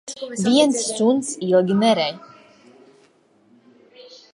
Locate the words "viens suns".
0.45-1.27